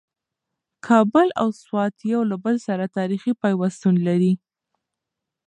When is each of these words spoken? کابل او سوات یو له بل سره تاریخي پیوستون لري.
کابل 0.87 1.27
او 1.41 1.47
سوات 1.61 1.95
یو 2.11 2.21
له 2.31 2.35
بل 2.43 2.55
سره 2.67 2.93
تاریخي 2.97 3.31
پیوستون 3.43 3.95
لري. 4.07 4.33